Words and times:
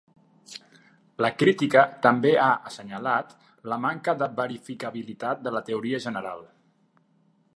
La 1.23 1.29
crítica 1.41 1.83
també 2.05 2.31
ha 2.45 2.47
assenyalat 2.71 3.35
la 3.73 3.79
manca 3.85 4.17
de 4.23 4.31
verificabilitat 4.41 5.47
de 5.49 5.57
la 5.59 5.65
teoria 5.71 6.01
general. 6.07 6.45